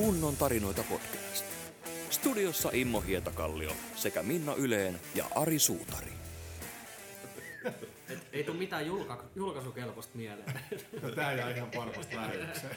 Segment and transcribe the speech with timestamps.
[0.00, 1.44] Kunnon tarinoita podcast.
[2.10, 6.12] Studiossa Immo Hietakallio sekä Minna Yleen ja Ari Suutari.
[8.08, 10.60] Et ei tule mitään julka, julkaisukelpoista mieleen.
[11.02, 12.76] No, tää jää ihan varmasti lähetykseen.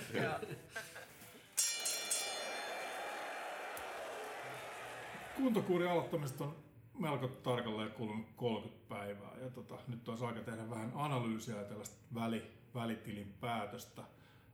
[5.36, 6.56] Kuntokuurin aloittamista on
[7.00, 9.32] melko tarkalleen kulunut 30 päivää.
[9.44, 14.02] Ja tota, nyt olisi aika tehdä vähän analyysiä ja tällaista väli, välitilin päätöstä.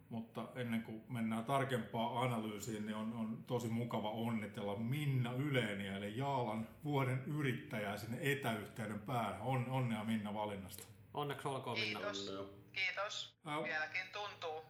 [0.10, 6.18] Mutta ennen kuin mennään tarkempaan analyysiin, niin on, on tosi mukava onnitella Minna Yleeniä, eli
[6.18, 9.42] Jaalan vuoden yrittäjää sinne etäyhteyden päähän.
[9.42, 10.84] On, onnea Minna valinnasta.
[11.14, 12.00] Onneksi olkoon Minna.
[12.00, 12.34] Kiitos.
[12.74, 13.40] Kiitos.
[13.46, 14.66] Ää- Vieläkin tuntuu.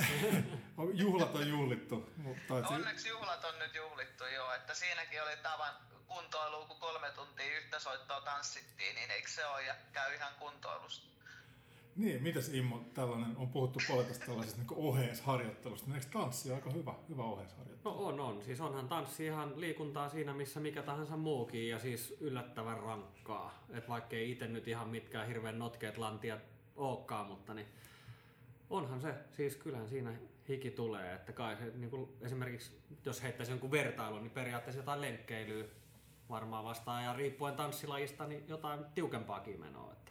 [1.02, 5.36] Juhlat on juhlittu, mutta et si- Onneksi juhlat on nyt juhlittu jo, että siinäkin oli
[5.42, 5.74] tavan
[6.06, 11.06] kuntoilu, kun kolme tuntia yhtä soittoa tanssittiin, niin eikö se ole ja käy ihan kuntoilusta.
[11.96, 16.94] Niin, mitäs Immo, tällainen, on puhuttu paljon tästä tällaisesta niin oheisharjoittelusta, eikö tanssi aika hyvä,
[17.08, 17.94] hyvä oheisharjoittelu?
[17.94, 18.42] No on, on.
[18.42, 23.64] Siis onhan tanssi ihan liikuntaa siinä, missä mikä tahansa muukin ja siis yllättävän rankkaa.
[23.70, 26.40] Et vaikka ei itse nyt ihan mitkään hirveän notkeet lantiat
[26.76, 27.66] olekaan, mutta niin
[28.70, 29.14] onhan se.
[29.30, 30.12] Siis kyllähän siinä
[30.48, 31.14] hiki tulee.
[31.14, 35.64] Että kai se, niin kuin esimerkiksi jos heittäisi jonkun vertailun, niin periaatteessa jotain lenkkeilyä
[36.30, 39.92] varmaan vastaan ja riippuen tanssilajista, niin jotain tiukempaakin menoa.
[39.92, 40.09] Että.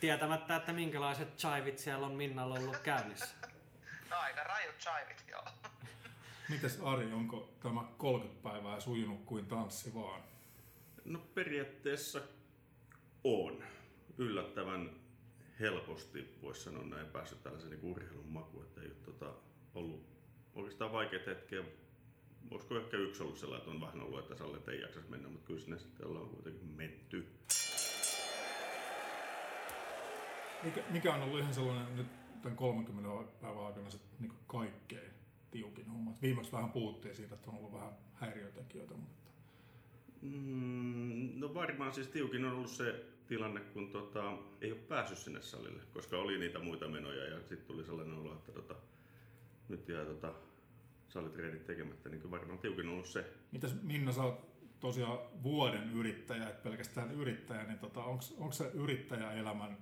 [0.00, 3.34] Tietämättä, että minkälaiset chivit siellä on Minnalla ollut käynnissä.
[4.10, 5.44] No aika rajut chivit, joo.
[6.48, 10.22] Mites Ari, onko tämä 30 päivää sujunut kuin tanssi vaan?
[11.04, 12.20] No periaatteessa
[13.24, 13.64] on.
[14.18, 14.90] Yllättävän
[15.60, 19.32] helposti, voisi sanoa näin, päässyt tällaisen niin urheilun makuun, että ei ole tota,
[19.74, 20.06] ollut
[20.54, 21.64] oikeastaan vaikeita hetkiä.
[22.50, 25.46] Olisiko ehkä yksi ollut sellainen, että on vähän ollut, että Sallet ei jaksaisi mennä, mutta
[25.46, 27.26] kyllä sinne sitten ollaan kuitenkin menty.
[30.62, 32.06] Mikä, mikä on ollut ihan sellainen nyt
[32.42, 35.12] tämän 30 päivän aikana se niin kaikkein
[35.50, 36.14] tiukin homma?
[36.22, 39.18] Viimeksi vähän puhuttiin siitä, että on ollut vähän häiriötekijöitä, mutta
[40.22, 45.42] Mm, no varmaan siis tiukin on ollut se tilanne, kun tota, ei ole päässyt sinne
[45.42, 48.74] salille, koska oli niitä muita menoja ja sitten tuli sellainen olo, että tota,
[49.68, 50.32] nyt jää tota,
[51.08, 53.24] salitreenit tekemättä, niin varmaan tiukin on ollut se.
[53.52, 54.48] mitäs Minna, sä oot
[54.80, 58.04] tosiaan vuoden yrittäjä, et pelkästään yrittäjä, niin tota,
[58.38, 59.78] onko se yrittäjäelämän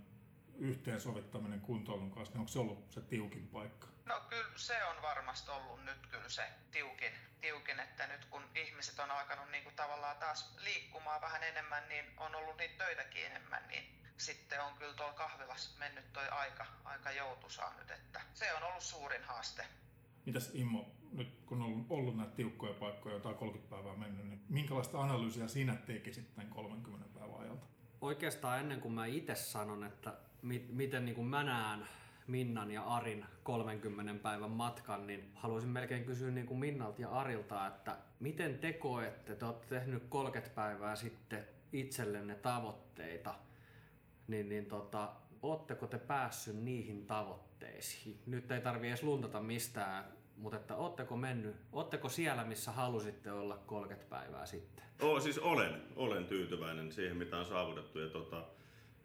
[0.59, 3.89] yhteensovittaminen kuntoilun kanssa, niin onko se ollut se tiukin paikka?
[4.05, 8.99] No kyllä se on varmasti ollut nyt kyllä se tiukin, tiukin että nyt kun ihmiset
[8.99, 13.69] on alkanut niin kuin tavallaan taas liikkumaan vähän enemmän, niin on ollut niitä töitäkin enemmän,
[13.69, 13.84] niin
[14.16, 18.83] sitten on kyllä tuolla kahvilassa mennyt toi aika, aika joutusaa nyt, että se on ollut
[18.83, 19.65] suurin haaste.
[20.27, 24.45] Mitäs Immo, nyt kun on ollut, ollut näitä tiukkoja paikkoja, jotain 30 päivää mennyt, niin
[24.49, 27.66] minkälaista analyysiä sinä tekisit tämän 30 päivän ajalta?
[28.01, 31.87] Oikeastaan ennen kuin mä itse sanon, että mi- miten niin kuin mä näen
[32.27, 37.67] Minnan ja Arin 30 päivän matkan, niin haluaisin melkein kysyä niin kuin Minnalta ja Arilta,
[37.67, 43.34] että miten te koette, te olette tehnyt 30 päivää sitten itsellenne tavoitteita,
[44.28, 48.21] niin, niin tota, ootteko te päässyt niihin tavoitteisiin?
[48.27, 50.05] Nyt ei tarvi edes luntata mistään,
[50.37, 54.85] mutta että ootteko mennyt, ootteko siellä, missä halusitte olla 30 päivää sitten?
[55.03, 57.99] Oo, siis olen, olen tyytyväinen siihen, mitä on saavutettu.
[57.99, 58.45] Ja tota,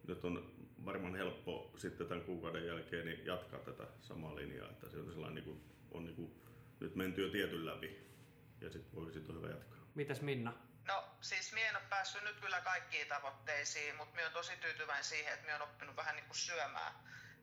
[0.08, 0.52] nyt on
[0.84, 4.70] varmaan helppo sitten tämän kuukauden jälkeen niin jatkaa tätä samaa linjaa.
[4.70, 6.42] Että se on sellainen, niin kuin, on niin kuin,
[6.80, 8.12] nyt menty jo tietyn läpi.
[8.60, 9.78] Ja sitten voi sit on hyvä jatkaa.
[9.94, 10.52] Mites Minna?
[10.88, 15.04] No siis minä en ole päässyt nyt kyllä kaikkiin tavoitteisiin, mutta minä olen tosi tyytyväinen
[15.04, 16.92] siihen, että minä olen oppinut vähän niin kuin syömään.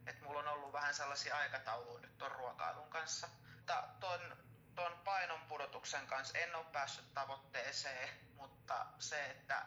[0.07, 3.27] Että mulla on ollut vähän sellaisia aikatauluja nyt tuon ruokailun kanssa.
[3.69, 4.37] Mutta ton,
[4.75, 9.65] ton painon pudotuksen kanssa en ole päässyt tavoitteeseen, mutta se, että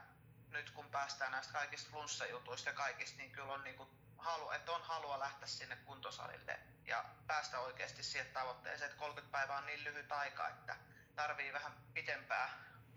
[0.51, 4.73] nyt kun päästään näistä kaikista flunssajutuista ja kaikista, niin kyllä on, niin kuin halu, että
[4.73, 9.85] on halua lähteä sinne kuntosalille ja päästä oikeasti siihen tavoitteeseen, että 30 päivää on niin
[9.85, 10.77] lyhyt aika, että
[11.17, 12.51] tarvii vähän pitempää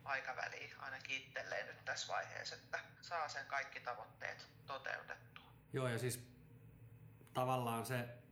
[0.04, 5.46] aikaväliä ainakin itselleen nyt tässä vaiheessa, että saa sen kaikki tavoitteet toteutettua.
[5.74, 6.28] Joo, ja siis
[7.34, 8.25] tavallaan se,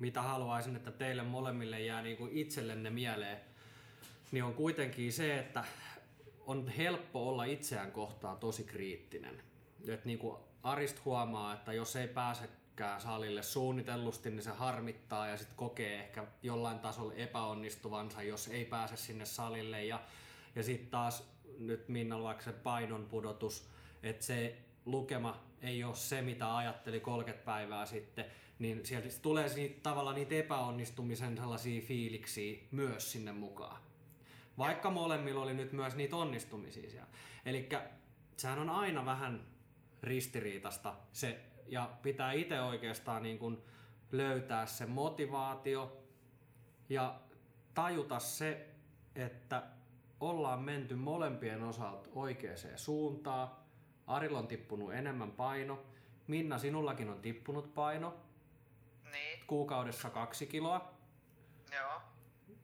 [0.00, 3.40] mitä haluaisin, että teille molemmille jää niin kuin itsellenne mieleen,
[4.32, 5.64] niin on kuitenkin se, että
[6.46, 9.42] on helppo olla itseään kohtaan tosi kriittinen.
[9.88, 15.36] Et niin kuin Arist huomaa, että jos ei pääsekään salille suunnitellusti, niin se harmittaa ja
[15.36, 19.84] sitten kokee ehkä jollain tasolla epäonnistuvansa, jos ei pääse sinne salille.
[19.84, 20.00] Ja,
[20.54, 23.68] ja sitten taas nyt Minnalla vaikka se painon pudotus,
[24.02, 28.24] että se lukema ei ole se, mitä ajatteli 30 päivää sitten,
[28.58, 33.82] niin sieltä tulee niitä, tavallaan niitä epäonnistumisen sellaisia fiiliksiä myös sinne mukaan.
[34.58, 37.08] Vaikka molemmilla oli nyt myös niitä onnistumisia siellä.
[37.46, 37.68] Eli
[38.36, 39.46] sehän on aina vähän
[40.02, 43.58] ristiriitasta se, ja pitää itse oikeastaan niin kuin
[44.12, 46.02] löytää se motivaatio
[46.88, 47.20] ja
[47.74, 48.66] tajuta se,
[49.14, 49.62] että
[50.20, 53.50] ollaan menty molempien osalta oikeaan suuntaan.
[54.06, 55.82] Arilla on tippunut enemmän paino.
[56.26, 58.14] Minna, sinullakin on tippunut paino.
[59.12, 60.94] Niin, Kuukaudessa kaksi kiloa.
[61.72, 62.02] joo.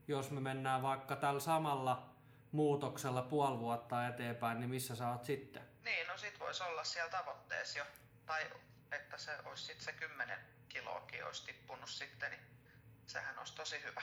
[0.08, 2.08] Jos me mennään vaikka tällä samalla
[2.52, 5.62] muutoksella puoli vuotta eteenpäin, niin missä sä oot sitten?
[5.84, 7.84] Niin, no sit voisi olla siellä tavoitteessa jo.
[8.26, 8.42] Tai
[8.92, 12.42] että se olisi sitten se 10 kiloakin olisi tippunut sitten, niin
[13.06, 14.02] sehän olisi tosi hyvä.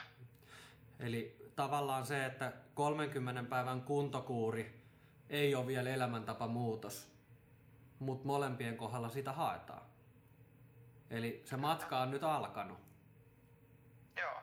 [1.00, 4.84] Eli tavallaan se, että 30 päivän kuntokuuri
[5.30, 7.12] ei ole vielä elämäntapa muutos,
[8.00, 9.89] mutta molempien kohdalla sitä haetaan.
[11.10, 12.78] Eli se matka on nyt alkanut.
[14.18, 14.42] Joo,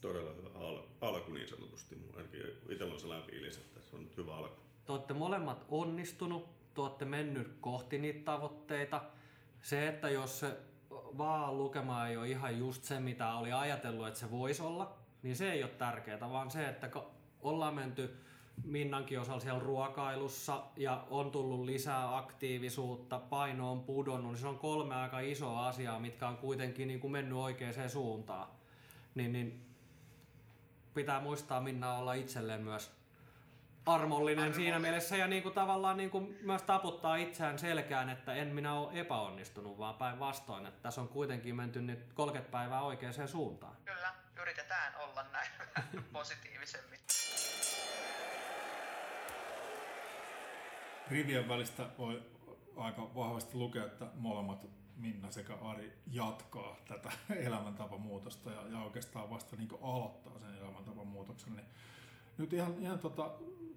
[0.00, 1.96] Todella hyvä al- alku niin sanotusti.
[2.16, 4.60] Ainakin itsellä on sellainen fiilis, että se on nyt hyvä alku.
[4.86, 9.02] Te olette molemmat onnistunut, te olette mennyt kohti niitä tavoitteita.
[9.62, 10.56] Se, että jos se
[10.90, 15.36] vaan lukema ei ole ihan just se, mitä oli ajatellut, että se voisi olla, niin
[15.36, 16.90] se ei ole tärkeää, vaan se, että
[17.40, 18.16] ollaan menty
[18.64, 24.58] Minnankin osalla siellä ruokailussa ja on tullut lisää aktiivisuutta, paino on pudonnut, niin se on
[24.58, 28.48] kolme aika isoa asiaa, mitkä on kuitenkin niin kuin mennyt oikeaan suuntaan.
[29.14, 29.66] Niin, niin
[30.94, 32.98] pitää muistaa Minna olla itselleen myös
[33.86, 38.48] armollinen siinä mielessä ja niin kuin tavallaan niin kuin myös taputtaa itseään selkään, että en
[38.48, 43.76] minä ole epäonnistunut, vaan päinvastoin, että tässä on kuitenkin menty nyt 30 päivää oikeaan suuntaan.
[43.84, 44.14] kyllä.
[44.40, 45.50] Yritetään olla näin
[46.12, 46.98] positiivisemmin.
[51.10, 52.22] Rivien välistä voi
[52.76, 54.66] aika vahvasti lukea, että molemmat
[54.96, 57.12] Minna sekä Ari jatkaa tätä
[57.46, 61.56] elämäntapamuutosta ja, ja oikeastaan vasta niin aloittaa sen elämäntapamuutoksen.
[61.56, 61.66] Niin
[62.38, 63.30] nyt ihan, ihan tota,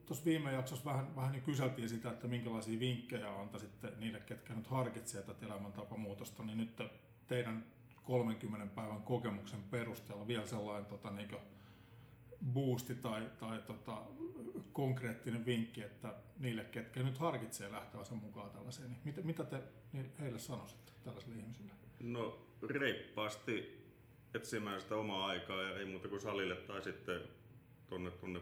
[0.06, 4.68] tuossa viime jaksossa vähän, vähän niin kyseltiin sitä, että minkälaisia vinkkejä antaisitte niille, ketkä nyt
[4.68, 6.82] harkitsee tätä elämäntapamuutosta, niin nyt
[7.28, 7.66] teidän
[8.04, 11.30] 30 päivän kokemuksen perusteella vielä sellainen tota, niin
[12.54, 14.02] boosti tai, tai tota,
[14.74, 19.64] konkreettinen vinkki, että niille, ketkä nyt harkitsee lähteä sen mukaan tällaiseen, niin mitä, mitä te
[19.94, 21.72] niin heille sanoisitte tällaisille ihmisille?
[22.00, 23.82] No reippaasti
[24.34, 27.22] etsimään sitä omaa aikaa ja ei muuta kuin salille tai sitten
[27.90, 28.40] tonne, tonne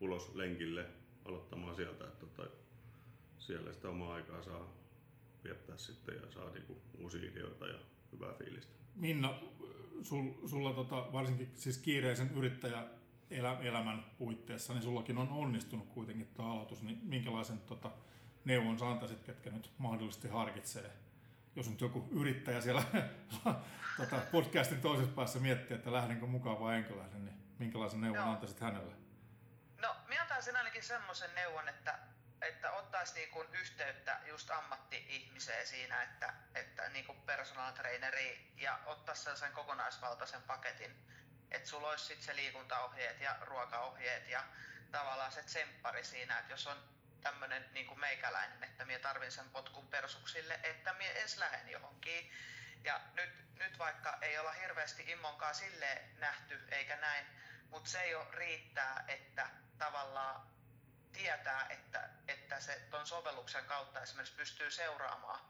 [0.00, 0.86] ulos lenkille
[1.24, 2.50] aloittamaan sieltä, että tota,
[3.38, 4.74] siellä sitä omaa aikaa saa
[5.44, 7.78] viettää sitten ja saa niinku uusia ideoita ja
[8.12, 8.72] hyvää fiilistä.
[8.94, 9.34] Minna,
[10.02, 12.84] sul, sulla tota, varsinkin siis kiireisen yrittäjä
[13.30, 17.90] elä, elämän puitteissa, niin sullakin on onnistunut kuitenkin tämä aloitus, niin minkälaisen tota,
[18.44, 20.90] neuvon sä antaisit, ketkä nyt mahdollisesti harkitsee?
[21.56, 22.82] Jos nyt joku yrittäjä siellä
[23.96, 28.30] tota, podcastin toisessa päässä miettii, että lähdenkö mukaan vai enkö lähde, niin minkälaisen neuvon Joo.
[28.30, 28.92] antaisit hänelle?
[29.82, 31.98] No, minä antaisin ainakin semmoisen neuvon, että,
[32.42, 38.78] että ottaisi niin kuin yhteyttä just ammatti-ihmiseen siinä, että, että niin kuin personal traineri ja
[38.86, 40.96] ottaisi sellaisen kokonaisvaltaisen paketin,
[41.50, 44.44] että sulla olisi sitten se liikuntaohjeet ja ruokaohjeet ja
[44.90, 49.50] tavallaan se tsemppari siinä, että jos on tämmöinen niin kuin meikäläinen, että minä tarvin sen
[49.50, 52.32] potkun persuksille, että minä edes lähden johonkin.
[52.84, 57.26] Ja nyt, nyt vaikka ei olla hirveästi immonkaan sille nähty eikä näin,
[57.70, 60.46] mutta se jo riittää, että tavallaan
[61.12, 65.40] tietää, että, että se ton sovelluksen kautta esimerkiksi pystyy seuraamaan,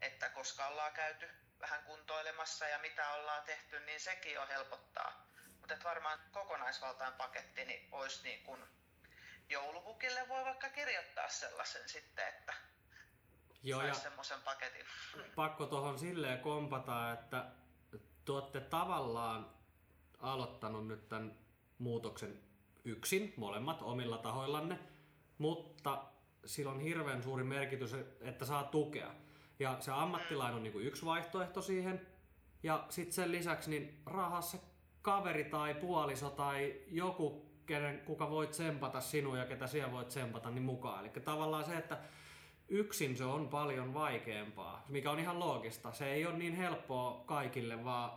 [0.00, 5.28] että koska ollaan käyty vähän kuntoilemassa ja mitä ollaan tehty, niin sekin jo helpottaa.
[5.60, 8.64] Mutta varmaan kokonaisvaltainen paketti niin olisi niin kuin
[9.48, 12.54] joulupukille voi vaikka kirjoittaa sellaisen sitten, että
[13.62, 14.86] Joo, ja semmoisen paketin.
[15.34, 17.44] pakko tuohon silleen kompata, että
[18.24, 19.50] te olette tavallaan
[20.20, 21.38] aloittanut nyt tämän
[21.78, 22.42] muutoksen
[22.84, 24.78] yksin, molemmat omilla tahoillanne,
[25.38, 26.04] mutta
[26.46, 29.14] sillä on hirveän suuri merkitys, että saa tukea.
[29.58, 32.06] Ja se ammattilainen on niinku yksi vaihtoehto siihen,
[32.62, 34.58] ja sitten sen lisäksi niin rahassa
[35.02, 40.50] kaveri tai puoliso tai joku, kenen, kuka voi tsempata sinua ja ketä siellä voit tsempata,
[40.50, 41.00] niin mukaan.
[41.00, 41.98] Eli tavallaan se, että
[42.68, 45.92] yksin se on paljon vaikeampaa, mikä on ihan loogista.
[45.92, 48.10] Se ei ole niin helppoa kaikille, vaan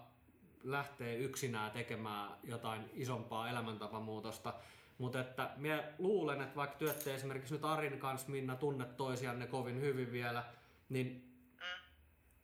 [0.64, 4.54] lähtee yksinään tekemään jotain isompaa elämäntapamuutosta.
[4.98, 9.82] Mutta että minä luulen, että vaikka työtte esimerkiksi nyt Arin kanssa, Minna, tunnet toisianne kovin
[9.82, 10.44] hyvin vielä,
[10.90, 11.31] niin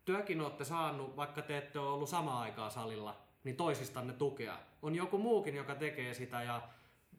[0.08, 4.58] työkin olette saanut, vaikka te ette ole ollut samaan aikaa salilla, niin toisistanne tukea.
[4.82, 6.68] On joku muukin, joka tekee sitä ja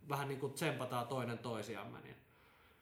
[0.09, 1.99] vähän niin kuin tsempataan toinen toisiamme.
[1.99, 2.25] Niin.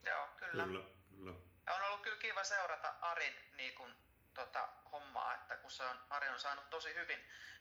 [0.05, 0.63] Joo, kyllä.
[0.63, 1.33] Kyllä, kyllä.
[1.65, 3.93] Ja on ollut kyllä kiva seurata Arin niin kuin,
[4.33, 7.19] tota, hommaa, että kun se on, Ari on saanut tosi hyvin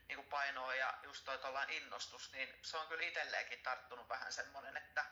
[0.09, 1.39] niin kuin painoa ja just toi
[1.71, 5.05] innostus, niin se on kyllä itselleenkin tarttunut vähän semmoinen, että,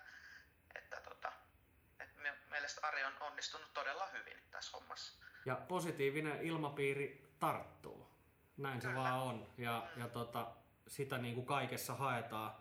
[2.54, 5.24] mielestä Ari on onnistunut todella hyvin tässä hommassa.
[5.46, 8.08] Ja positiivinen ilmapiiri tarttuu.
[8.56, 9.00] Näin se Kyllä.
[9.00, 9.46] vaan on.
[9.58, 10.52] Ja, ja tota,
[10.88, 12.54] sitä niin kuin kaikessa haetaan.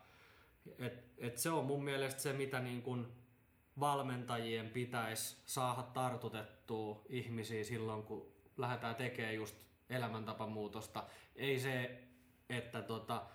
[0.79, 3.23] Et, et se on mun mielestä se, mitä niin kuin
[3.79, 9.55] valmentajien pitäisi saada tartutettua ihmisiä silloin, kun lähdetään tekemään just
[9.89, 11.03] elämäntapamuutosta.
[11.35, 12.03] Ei se,
[12.49, 13.25] että tota,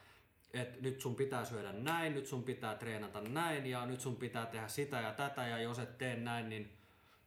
[0.52, 4.46] et nyt sun pitää syödä näin, nyt sun pitää treenata näin ja nyt sun pitää
[4.46, 6.78] tehdä sitä ja tätä ja jos et tee näin, niin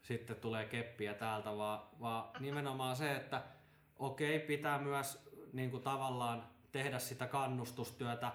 [0.01, 3.43] sitten tulee keppiä täältä, vaan, vaan nimenomaan se, että
[3.99, 8.31] okei, pitää myös niin kuin tavallaan tehdä sitä kannustustyötä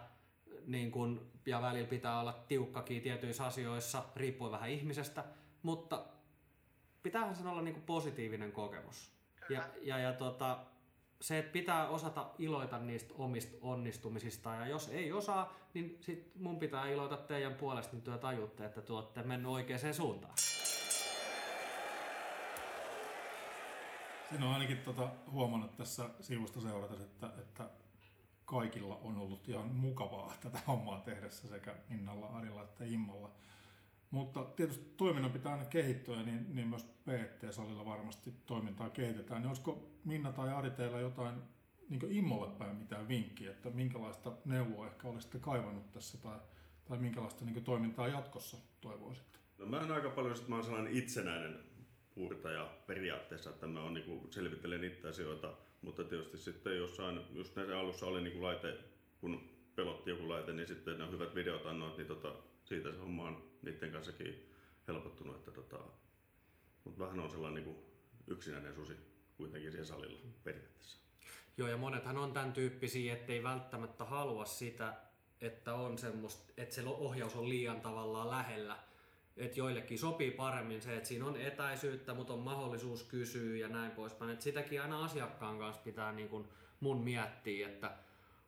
[0.67, 5.25] niin kuin, ja välillä pitää olla tiukkakin tietyissä asioissa, riippuen vähän ihmisestä,
[5.63, 6.05] mutta
[7.03, 9.11] pitäähän sen olla niin kuin positiivinen kokemus.
[9.51, 10.59] Ja, ja, ja tota,
[11.21, 16.59] se, että pitää osata iloita niistä omista onnistumisista ja jos ei osaa, niin sit mun
[16.59, 20.35] pitää iloita teidän puolesta, niin työ tajutte, että te olette mennyt oikeaan suuntaan.
[24.29, 27.71] Siinä on ainakin tota, huomannut tässä sivusta seurata, että, että
[28.45, 33.31] kaikilla on ollut ihan mukavaa tätä hommaa tehdessä sekä Minnalla, Arilla että Immalla.
[34.11, 39.43] Mutta tietysti toiminnan pitää aina kehittyä, niin, niin myös PT-salilla varmasti toimintaa kehitetään.
[39.43, 41.35] Niin olisiko Minna tai Ari teillä jotain
[41.89, 46.39] niin Immolle päin mitään vinkkiä, että minkälaista neuvoa ehkä olisitte kaivannut tässä tai,
[46.85, 49.39] tai minkälaista niin toimintaa jatkossa toivoisitte?
[49.59, 51.59] No mä oon aika paljon, että mä oon sellainen itsenäinen
[52.15, 57.79] puurtaja periaatteessa, että mä on, niin selvittelen niitä asioita, mutta tietysti sitten jossain, just näissä
[57.79, 58.79] alussa oli niin laite,
[59.21, 63.29] kun pelotti joku laite, niin sitten nämä hyvät videot annoit, niin tota, siitä se homma
[63.29, 64.53] on niiden kanssakin
[64.89, 65.79] helpottunut, että tota,
[66.85, 67.77] mutta vähän on sellainen niin
[68.27, 68.93] yksinäinen susi
[69.37, 70.99] kuitenkin siellä salilla periaatteessa.
[71.57, 74.95] Joo, ja monethan on tämän tyyppisiä, ettei välttämättä halua sitä,
[75.41, 78.79] että on semmoista, että se ohjaus on liian tavallaan lähellä.
[79.37, 83.91] Että joillekin sopii paremmin se, että siinä on etäisyyttä, mutta on mahdollisuus kysyä ja näin
[83.91, 84.31] poispäin.
[84.31, 86.49] Että sitäkin aina asiakkaan kanssa pitää niin kuin
[86.81, 87.97] mun miettiä, että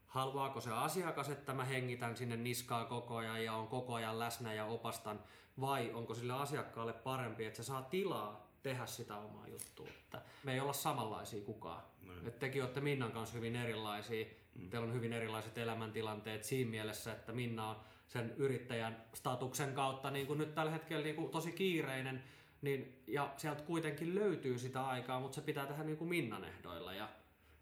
[0.08, 4.52] haluaako se asiakas, että mä hengitän sinne niskaa koko ajan ja on koko ajan läsnä
[4.52, 5.20] ja opastan,
[5.60, 9.86] vai onko sille asiakkaalle parempi, että se saa tilaa tehdä sitä omaa juttua.
[9.86, 11.82] Että me ei olla samanlaisia kukaan.
[12.26, 14.26] Että tekin olette Minnan kanssa hyvin erilaisia.
[14.54, 14.70] Mm.
[14.70, 17.76] Teillä on hyvin erilaiset elämäntilanteet siinä mielessä, että Minna on
[18.08, 22.24] sen yrittäjän statuksen kautta niin kuin nyt tällä hetkellä niin kuin tosi kiireinen,
[22.62, 26.94] niin, ja sieltä kuitenkin löytyy sitä aikaa, mutta se pitää tehdä niin kuin Minnan ehdoilla.
[26.94, 27.08] Ja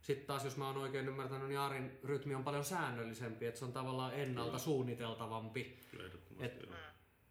[0.06, 3.64] sitten taas, jos mä oon oikein ymmärtänyt, niin Arin rytmi on paljon säännöllisempi, että se
[3.64, 4.58] on tavallaan ennalta Kyllä.
[4.58, 5.78] suunniteltavampi.
[6.40, 6.68] Et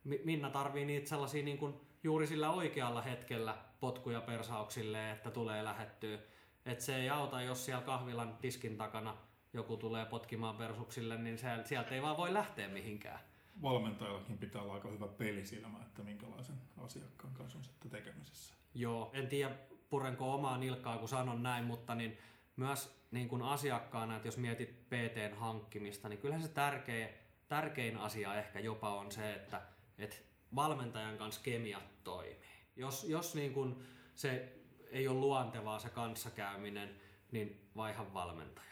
[0.04, 6.20] Minna tarvii niitä sellaisia niin kuin juuri sillä oikealla hetkellä potkuja persauksille, että tulee lähettyä.
[6.66, 9.18] Et se ei auta, jos siellä kahvilan diskin takana
[9.54, 13.20] joku tulee potkimaan persuksille, niin se, sieltä ei vaan voi lähteä mihinkään.
[13.62, 18.54] Valmentajallakin pitää olla aika hyvä pelisilmä, että minkälaisen asiakkaan kanssa on sitten tekemisessä.
[18.74, 19.56] Joo, en tiedä
[19.90, 22.18] purenko omaa nilkkaa, kun sanon näin, mutta niin
[22.56, 27.10] myös niin kuin asiakkaana, että jos mietit PTn hankkimista, niin kyllähän se tärkein,
[27.48, 29.62] tärkein asia ehkä jopa on se, että,
[29.98, 30.16] että
[30.56, 32.40] valmentajan kanssa kemiat toimii.
[32.76, 33.84] Jos, jos niin kuin
[34.16, 34.54] se
[34.92, 38.66] ei ole luontevaa se kanssakäyminen, niin vaihan valmentajaa.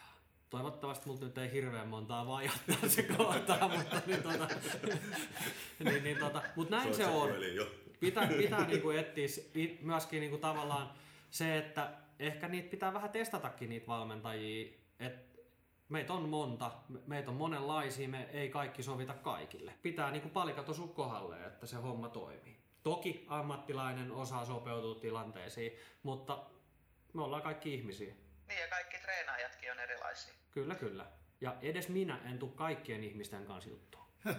[0.50, 4.48] Toivottavasti multa nyt ei hirveän montaa vaihtaa se kohtaa, mutta niin, tota,
[5.84, 7.30] niin, niin, tota, mut näin se, se on.
[8.00, 9.44] Pitää, pitää niinku etsiä
[9.80, 10.90] myöskin niinku tavallaan
[11.30, 11.90] se, että
[12.26, 15.42] ehkä niitä pitää vähän testatakin niitä valmentajia, että
[15.88, 16.72] meitä on monta,
[17.06, 19.74] meitä on monenlaisia, me ei kaikki sovita kaikille.
[19.82, 22.56] Pitää niinku palikat osua kohdalle, että se homma toimii.
[22.82, 26.44] Toki ammattilainen osaa sopeutua tilanteisiin, mutta
[27.12, 28.14] me ollaan kaikki ihmisiä.
[28.48, 30.34] Niin ja kaikki treenaajatkin on erilaisia.
[30.50, 31.06] Kyllä, kyllä.
[31.40, 34.04] Ja edes minä en tule kaikkien ihmisten kanssa juttuun.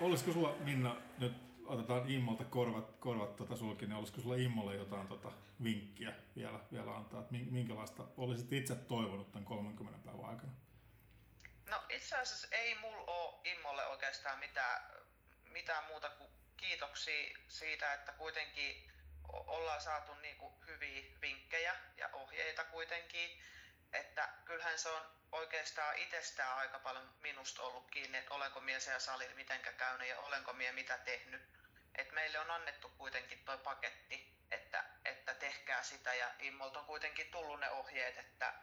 [0.00, 5.08] Olisiko sulla, Minna, nyt otetaan Immolta korvat, korvat tota sulki, niin olisiko sulla Immolle jotain
[5.08, 10.52] tota vinkkiä vielä, vielä antaa, että minkälaista olisit itse toivonut tämän 30 päivän aikana?
[11.70, 14.82] No itse asiassa ei mulla ole Immolle oikeastaan mitään,
[15.52, 18.90] mitään muuta kuin kiitoksia siitä, että kuitenkin
[19.28, 23.30] ollaan saatu niinku hyviä vinkkejä ja ohjeita kuitenkin.
[23.92, 29.00] Että kyllähän se on oikeastaan itsestään aika paljon minusta ollut kiinni, että olenko mies ja
[29.00, 31.59] salilla mitenkä käynyt ja olenko mie mitä tehnyt
[31.94, 37.30] et meille on annettu kuitenkin tuo paketti, että, että tehkää sitä ja Immolta on kuitenkin
[37.30, 38.54] tullut ne ohjeet, että,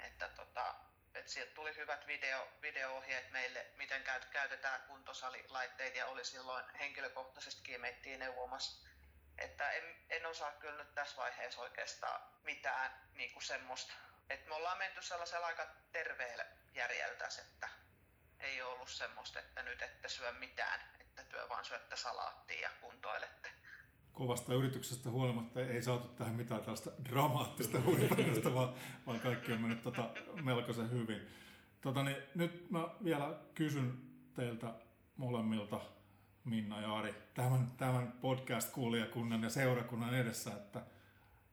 [0.00, 0.74] että, tota,
[1.14, 8.20] että sieltä tuli hyvät video, video-ohjeet meille, miten käytetään kuntosalilaitteita ja oli silloin henkilökohtaisestikin meittiin
[8.20, 8.88] neuvomassa.
[9.38, 13.92] Että en, en osaa kyllä nyt tässä vaiheessa oikeastaan mitään niin kuin semmoista.
[14.30, 17.68] Et me ollaan menty sellaisella aika terveellä järjeltä, että
[18.40, 22.70] ei ole ollut semmoista, että nyt ette syö mitään, että työ vaan syötte salaattia ja
[22.80, 23.48] kuntoilette.
[24.12, 28.74] kovasta yrityksestä huolimatta ei saatu tähän mitään tällaista dramaattista huipennasta, vaan,
[29.06, 30.10] vaan kaikki on mennyt tota
[30.42, 31.28] melkoisen hyvin.
[31.80, 33.98] Tota, niin, nyt mä vielä kysyn
[34.34, 34.66] teiltä
[35.16, 35.80] molemmilta,
[36.44, 40.80] Minna ja Ari, tämän, tämän podcast-kuulijakunnan ja seurakunnan edessä, että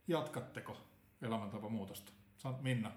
[0.08, 0.78] jatkatteko
[1.22, 2.12] elämäntapamuutosta?
[2.62, 2.92] Minna.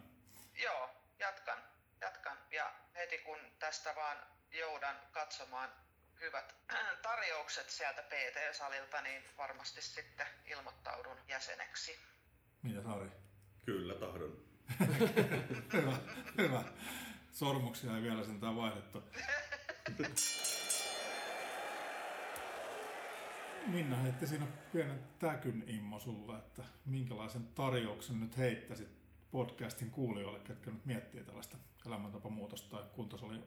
[0.63, 1.59] Joo, jatkan,
[2.01, 2.39] jatkan.
[2.51, 4.17] Ja heti kun tästä vaan
[4.51, 5.71] joudan katsomaan
[6.21, 6.55] hyvät
[7.03, 11.99] tarjoukset sieltä PT-salilta, niin varmasti sitten ilmoittaudun jäseneksi.
[12.63, 13.11] Mitä Sari?
[13.65, 14.47] Kyllä tahdon.
[15.73, 15.97] hyvä,
[16.39, 16.65] hyvä.
[17.33, 19.03] Sormuksia ei vielä sentään vaihdettu.
[23.67, 28.89] Minna heitti siinä pienen täkyn immo sulle, että minkälaisen tarjouksen nyt heittäisit
[29.31, 31.57] podcastin kuulijoille, ketkä nyt miettii tällaista
[31.87, 33.45] elämäntapamuutosta tai kuntosalin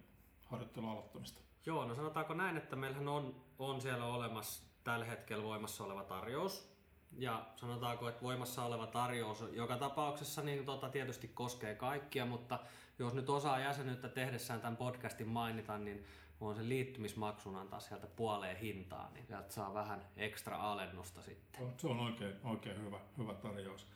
[0.50, 1.42] harjoittelun aloittamista?
[1.66, 6.70] Joo, no sanotaanko näin, että meillähän on, on siellä olemassa tällä hetkellä voimassa oleva tarjous.
[7.18, 12.60] Ja sanotaanko, että voimassa oleva tarjous joka tapauksessa niin tota, tietysti koskee kaikkia, mutta
[13.00, 16.06] jos nyt osaa jäsenyyttä tehdessään tämän podcastin mainita, niin
[16.42, 21.74] on se liittymismaksun antaa sieltä puoleen hintaa, niin sieltä saa vähän ekstra alennusta sitten.
[21.78, 23.88] Se on oikein, oikein hyvä, hyvä tarjous.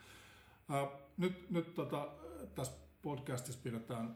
[0.69, 2.07] Ää, nyt nyt tota,
[2.55, 4.15] tässä podcastissa pidetään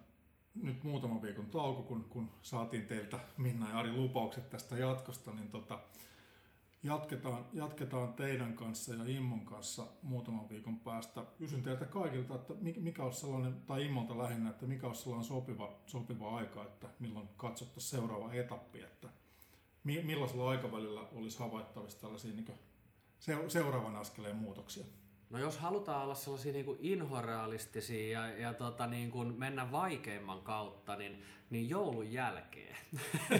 [0.56, 5.50] nyt muutaman viikon tauko, kun, kun saatiin teiltä Minna ja Ari lupaukset tästä jatkosta, niin
[5.50, 5.80] tota,
[6.84, 11.26] jatketaan, jatketaan teidän kanssa ja Immon kanssa muutaman viikon päästä.
[11.38, 15.80] Kysyn teiltä kaikilta, että mikä olisi sellainen, tai Immolta lähinnä, että mikä olisi sellainen sopiva,
[15.86, 19.10] sopiva aika, että milloin katsottaisiin seuraava etappi, että
[19.84, 22.54] millaisella aikavälillä olisi havaittavissa tällaisia niin
[23.48, 24.86] seuraavan askeleen muutoksia?
[25.30, 30.42] No jos halutaan olla sellaisia niin kuin inhorealistisia ja, ja tota, niin kuin mennä vaikeimman
[30.42, 32.76] kautta, niin, niin joulun jälkeen.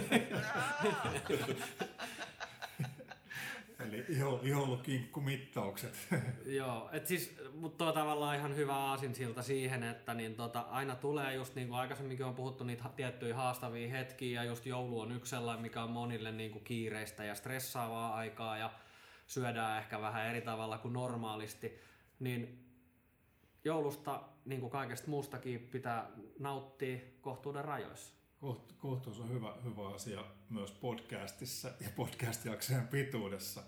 [3.80, 4.04] Eli
[4.42, 6.08] joulukinkkumittaukset.
[6.46, 11.34] Joo, et siis, mutta on tavallaan ihan hyvä aasinsilta siihen, että niin tota, aina tulee
[11.34, 15.30] just niin kuin aikaisemminkin on puhuttu niitä tiettyjä haastavia hetkiä ja just joulu on yksi
[15.30, 18.70] sellainen, mikä on monille niin kuin kiireistä ja stressaavaa aikaa ja
[19.28, 21.78] syödään ehkä vähän eri tavalla kuin normaalisti,
[22.20, 22.64] niin
[23.64, 28.14] joulusta, niin kuin kaikesta muustakin, pitää nauttia kohtuuden rajoissa.
[28.40, 33.62] Koht, kohtuus on hyvä, hyvä asia myös podcastissa ja podcast-jaksojen pituudessa.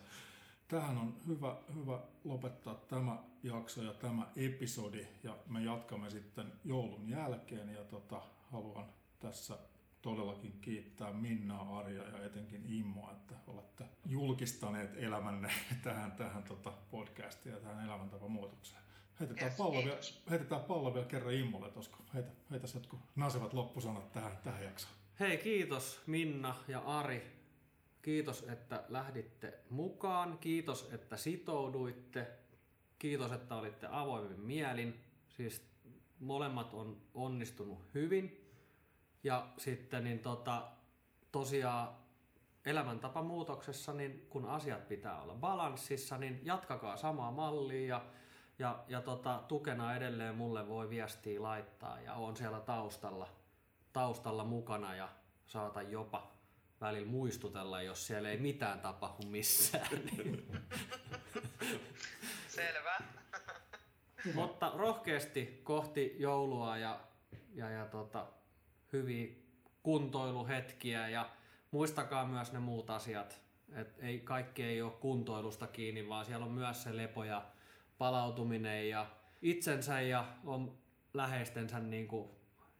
[0.69, 7.09] Tähän on hyvä, hyvä lopettaa tämä jakso ja tämä episodi ja me jatkamme sitten joulun
[7.09, 8.87] jälkeen ja tota, haluan
[9.19, 9.59] tässä
[10.03, 15.51] todellakin kiittää Minnaa, Arja ja etenkin Immoa, että olette julkistaneet elämänne
[15.85, 18.83] tähän, tähän tota podcastiin ja tähän elämäntapamuutokseen.
[19.21, 24.13] Heitetään, yes, pallo vielä, heitetään pallo vielä kerran Immolle, koska heitä, heitä jotkut nasevat loppusanat
[24.13, 24.95] tähän, tähän jaksoon.
[25.21, 27.41] Hei, kiitos Minna ja Ari.
[28.03, 30.39] Kiitos, että lähditte mukaan.
[30.39, 32.27] Kiitos, että sitouduitte.
[32.99, 35.01] Kiitos, että olitte avoimin mielin.
[35.29, 35.63] Siis
[36.21, 38.40] molemmat on onnistunut hyvin.
[39.23, 40.69] Ja sitten niin tota,
[41.33, 41.89] tosiaan
[42.67, 48.05] elämäntapamuutoksessa, niin kun asiat pitää olla balanssissa, niin jatkakaa samaa mallia ja,
[48.59, 53.29] ja, ja tota, tukena edelleen mulle voi viestiä laittaa ja on siellä taustalla,
[53.93, 55.09] taustalla mukana ja
[55.47, 56.33] saata jopa
[56.81, 59.89] välillä muistutella, jos siellä ei mitään tapahdu missään.
[60.17, 60.47] Niin.
[62.49, 62.99] Selvä.
[64.35, 67.01] Mutta rohkeasti kohti joulua ja,
[67.55, 68.27] ja, ja tota,
[68.93, 69.29] hyviä
[69.83, 71.31] kuntoiluhetkiä ja
[71.71, 73.41] muistakaa myös ne muut asiat.
[73.73, 77.47] Et ei, kaikki ei ole kuntoilusta kiinni, vaan siellä on myös se lepo ja
[77.99, 79.07] palautuminen ja
[79.43, 80.79] itsensä ja on
[81.15, 82.31] läheistensä niin kuin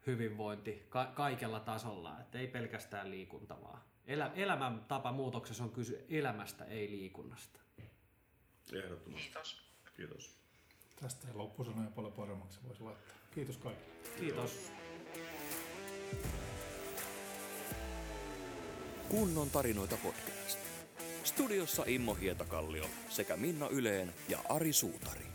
[0.07, 2.19] hyvinvointi ka- kaikella tasolla.
[2.19, 3.81] Et ei pelkästään liikunta vaan.
[4.05, 7.59] Elä, elämäntapa muutoksessa on kysy elämästä, ei liikunnasta.
[8.73, 9.25] Ehdottomasti.
[9.25, 9.71] Kiitos.
[9.95, 10.39] Kiitos.
[11.01, 13.15] Tästä ei loppusanoja paljon paremmaksi voisi laittaa.
[13.31, 13.91] Kiitos kaikille.
[14.19, 14.71] Kiitos.
[19.09, 20.59] Kunnon tarinoita podcast.
[21.23, 25.30] Studiossa Immo Hietakallio sekä Minna Yleen ja Ari Suutari.